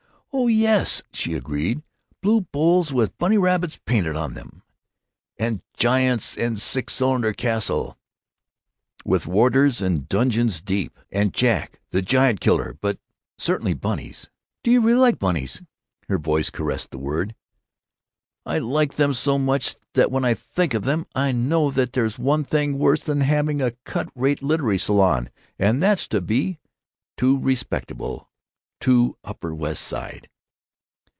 [0.33, 1.83] "Oh yes!" she agreed,
[2.21, 4.63] "blue bowls with bunny rabbits painted on them."
[5.37, 7.97] "And giants and a six cylinder castle,
[9.03, 10.97] with warders and a donjon keep.
[11.11, 12.77] And Jack the Giant killer.
[12.79, 12.97] But
[13.37, 14.29] certainly bunnies."
[14.63, 15.61] "Do you really like bunnies?"
[16.07, 17.35] Her voice caressed the word.
[18.45, 22.17] "I like them so much that when I think of them I know that there's
[22.17, 25.29] one thing worse than having a cut rate literary salon,
[25.59, 26.57] and that's to be
[27.17, 28.29] too respectable——"
[28.79, 30.27] "Too Upper West Side!"